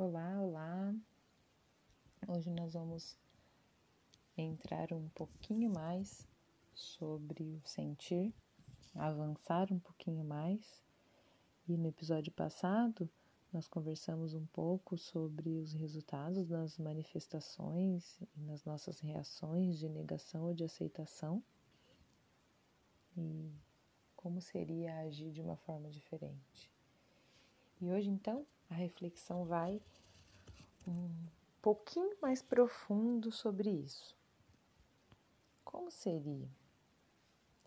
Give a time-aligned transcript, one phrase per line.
[0.00, 0.94] Olá, olá.
[2.28, 3.18] Hoje nós vamos
[4.36, 6.24] entrar um pouquinho mais
[6.72, 8.32] sobre o sentir,
[8.94, 10.84] avançar um pouquinho mais.
[11.66, 13.10] E no episódio passado,
[13.52, 20.44] nós conversamos um pouco sobre os resultados das manifestações e nas nossas reações de negação
[20.44, 21.42] ou de aceitação.
[23.16, 23.52] E
[24.14, 26.77] como seria agir de uma forma diferente.
[27.80, 29.80] E hoje, então, a reflexão vai
[30.86, 31.10] um
[31.62, 34.16] pouquinho mais profundo sobre isso.
[35.64, 36.48] Como seria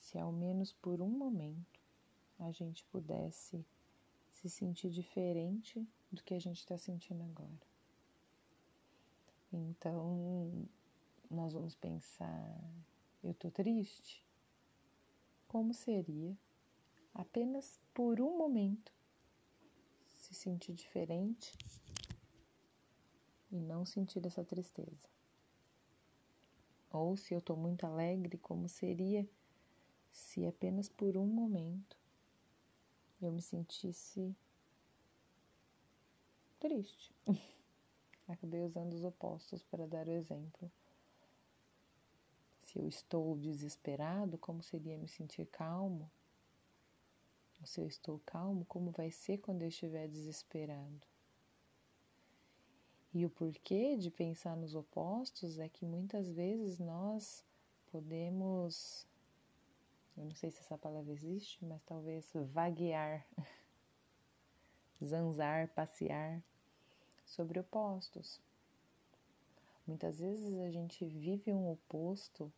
[0.00, 1.80] se, ao menos por um momento,
[2.38, 3.64] a gente pudesse
[4.32, 7.68] se sentir diferente do que a gente está sentindo agora?
[9.52, 10.66] Então,
[11.30, 12.58] nós vamos pensar:
[13.22, 14.24] eu estou triste?
[15.46, 16.36] Como seria,
[17.14, 18.92] apenas por um momento,
[20.28, 21.56] se sentir diferente
[23.50, 25.08] e não sentir essa tristeza.
[26.90, 29.26] Ou se eu estou muito alegre, como seria
[30.12, 31.96] se apenas por um momento
[33.20, 34.36] eu me sentisse
[36.60, 37.14] triste.
[38.28, 40.70] Acabei usando os opostos para dar o exemplo.
[42.64, 46.10] Se eu estou desesperado, como seria me sentir calmo?
[47.64, 51.06] Se eu estou calmo, como vai ser quando eu estiver desesperado?
[53.12, 57.44] E o porquê de pensar nos opostos é que muitas vezes nós
[57.90, 59.06] podemos,
[60.16, 63.26] eu não sei se essa palavra existe, mas talvez vaguear,
[65.04, 66.42] zanzar, passear
[67.24, 68.40] sobre opostos.
[69.86, 72.52] Muitas vezes a gente vive um oposto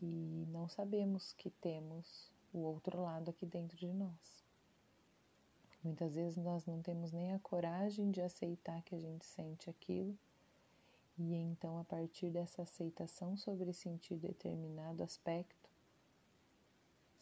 [0.00, 4.44] e não sabemos que temos o outro lado aqui dentro de nós.
[5.82, 10.16] Muitas vezes nós não temos nem a coragem de aceitar que a gente sente aquilo,
[11.18, 15.70] e então, a partir dessa aceitação sobre sentir determinado aspecto,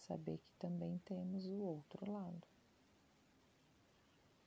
[0.00, 2.42] saber que também temos o outro lado.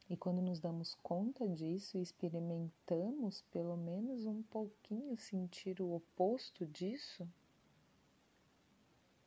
[0.09, 6.65] E quando nos damos conta disso e experimentamos pelo menos um pouquinho sentir o oposto
[6.65, 7.27] disso,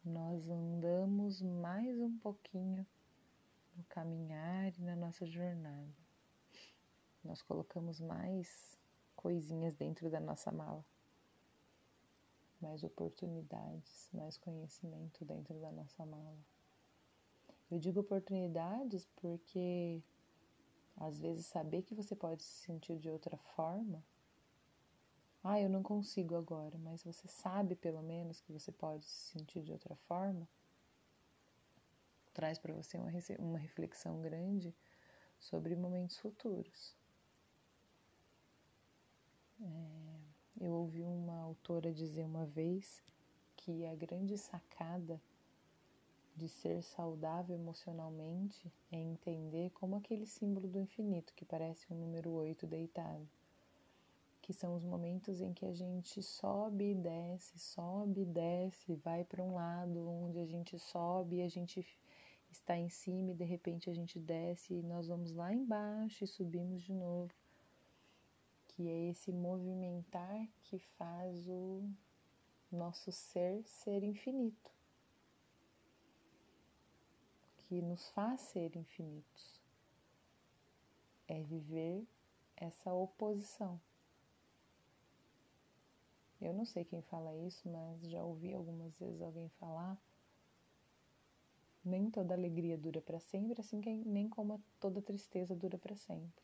[0.05, 2.87] nós andamos mais um pouquinho
[3.77, 5.94] no caminhar e na nossa jornada.
[7.22, 8.78] Nós colocamos mais
[9.15, 10.84] coisinhas dentro da nossa mala,
[12.60, 16.39] mais oportunidades, mais conhecimento dentro da nossa mala.
[17.71, 20.03] Eu digo oportunidades porque
[20.97, 24.03] às vezes saber que você pode se sentir de outra forma
[25.43, 29.62] ah, eu não consigo agora, mas você sabe pelo menos que você pode se sentir
[29.62, 30.47] de outra forma?
[32.34, 34.75] Traz para você uma, uma reflexão grande
[35.39, 36.95] sobre momentos futuros.
[39.62, 40.21] É,
[40.61, 43.03] eu ouvi uma autora dizer uma vez
[43.57, 45.21] que a grande sacada
[46.37, 52.31] de ser saudável emocionalmente é entender como aquele símbolo do infinito que parece um número
[52.31, 53.40] 8 deitado
[54.50, 59.22] que são os momentos em que a gente sobe e desce, sobe e desce, vai
[59.22, 61.87] para um lado onde a gente sobe e a gente
[62.50, 66.27] está em cima e de repente a gente desce e nós vamos lá embaixo e
[66.27, 67.33] subimos de novo.
[68.66, 71.89] Que é esse movimentar que faz o
[72.72, 74.72] nosso ser ser infinito.
[77.56, 79.60] Que nos faz ser infinitos.
[81.28, 82.05] É viver
[82.56, 83.81] essa oposição
[86.41, 90.01] eu não sei quem fala isso, mas já ouvi algumas vezes alguém falar.
[91.84, 96.43] Nem toda alegria dura para sempre, assim nem como toda tristeza dura para sempre.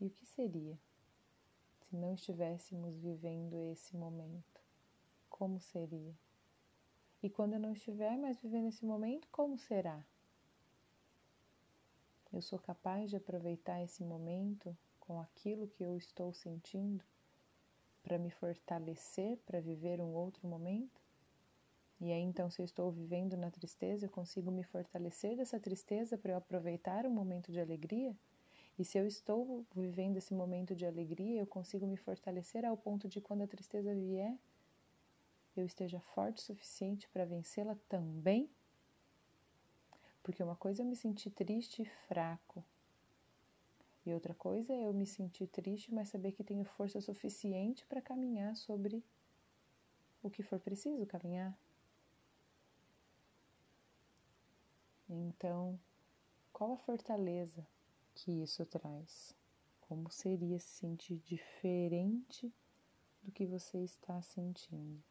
[0.00, 0.78] E o que seria
[1.88, 4.60] se não estivéssemos vivendo esse momento?
[5.28, 6.14] Como seria?
[7.22, 10.02] E quando eu não estiver mais vivendo esse momento, como será?
[12.32, 17.04] Eu sou capaz de aproveitar esse momento com aquilo que eu estou sentindo?
[18.02, 21.00] Para me fortalecer para viver um outro momento?
[22.00, 26.16] E aí então, se eu estou vivendo na tristeza, eu consigo me fortalecer dessa tristeza
[26.16, 28.16] para eu aproveitar um momento de alegria?
[28.78, 33.06] E se eu estou vivendo esse momento de alegria, eu consigo me fortalecer ao ponto
[33.06, 34.34] de quando a tristeza vier,
[35.54, 38.48] eu esteja forte o suficiente para vencê-la também?
[40.22, 42.64] Porque uma coisa é me sentir triste e fraco,
[44.04, 48.00] e outra coisa é eu me sentir triste, mas saber que tenho força suficiente para
[48.00, 49.04] caminhar sobre
[50.22, 51.56] o que for preciso caminhar.
[55.08, 55.78] Então,
[56.52, 57.66] qual a fortaleza
[58.14, 59.34] que isso traz?
[59.80, 62.52] Como seria se sentir diferente
[63.22, 65.02] do que você está sentindo?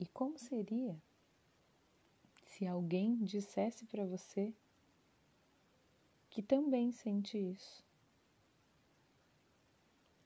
[0.00, 1.00] E como seria
[2.46, 4.54] se alguém dissesse para você
[6.34, 7.86] que também sente isso,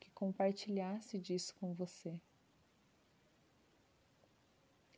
[0.01, 2.19] que compartilhasse disso com você?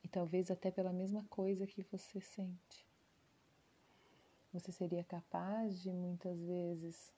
[0.01, 2.87] E talvez até pela mesma coisa que você sente.
[4.53, 7.13] Você seria capaz de muitas vezes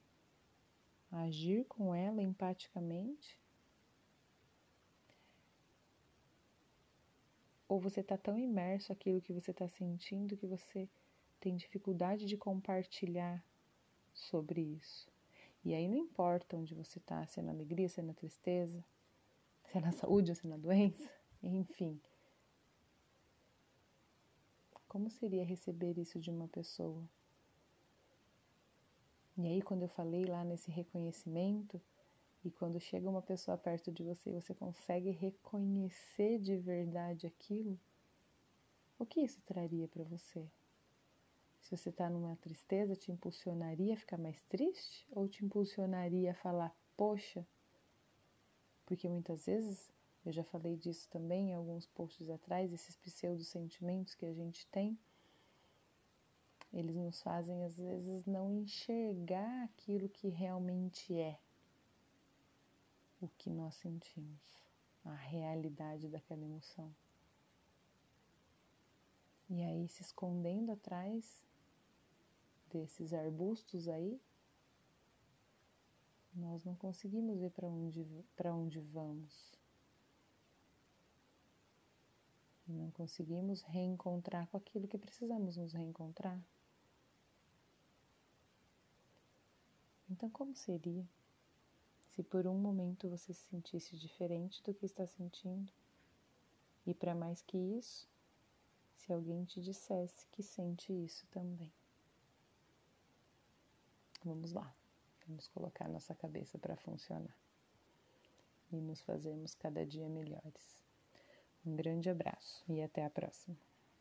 [1.11, 3.39] agir com ela empaticamente?
[7.67, 10.89] Ou você está tão imerso naquilo que você está sentindo que você
[11.39, 13.45] tem dificuldade de compartilhar
[14.13, 15.11] sobre isso?
[15.65, 18.83] E aí não importa onde você está, se é na alegria, se é na tristeza,
[19.65, 21.09] se é na saúde ou se é na doença,
[21.41, 21.99] enfim.
[24.87, 27.03] Como seria receber isso de uma pessoa?
[29.35, 31.81] E aí, quando eu falei lá nesse reconhecimento,
[32.45, 37.79] e quando chega uma pessoa perto de você e você consegue reconhecer de verdade aquilo,
[38.99, 40.45] o que isso traria para você?
[41.63, 45.07] Se você está numa tristeza, te impulsionaria a ficar mais triste?
[45.11, 47.47] Ou te impulsionaria a falar, poxa?
[48.85, 49.91] Porque muitas vezes,
[50.25, 54.99] eu já falei disso também em alguns posts atrás, esses pseudo-sentimentos que a gente tem,
[56.73, 61.39] eles nos fazem às vezes não enxergar aquilo que realmente é
[63.21, 64.41] o que nós sentimos,
[65.05, 66.93] a realidade daquela emoção.
[69.49, 71.41] E aí, se escondendo atrás
[72.73, 74.19] desses arbustos aí,
[76.33, 78.05] nós não conseguimos ver para onde,
[78.45, 79.53] onde vamos.
[82.67, 86.43] Não conseguimos reencontrar com aquilo que precisamos nos reencontrar.
[90.09, 91.07] Então, como seria
[92.09, 95.71] se por um momento você se sentisse diferente do que está sentindo?
[96.85, 98.07] E para mais que isso,
[98.97, 101.71] se alguém te dissesse que sente isso também.
[104.25, 104.73] Vamos lá,
[105.27, 107.35] vamos colocar nossa cabeça para funcionar
[108.71, 110.81] e nos fazermos cada dia melhores.
[111.65, 113.57] Um grande abraço e até a próxima.